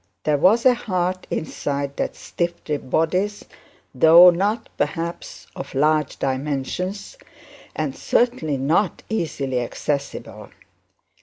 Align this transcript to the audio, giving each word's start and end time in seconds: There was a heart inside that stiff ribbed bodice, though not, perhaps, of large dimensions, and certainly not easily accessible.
There 0.23 0.39
was 0.39 0.65
a 0.65 0.73
heart 0.73 1.27
inside 1.29 1.95
that 1.97 2.15
stiff 2.15 2.55
ribbed 2.67 2.89
bodice, 2.89 3.43
though 3.93 4.31
not, 4.31 4.67
perhaps, 4.75 5.45
of 5.55 5.75
large 5.75 6.17
dimensions, 6.17 7.19
and 7.75 7.95
certainly 7.95 8.57
not 8.57 9.03
easily 9.11 9.59
accessible. 9.59 10.49